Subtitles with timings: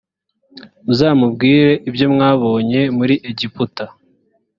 [0.85, 3.85] muzamubwire ibyo mwabonye muri egiputa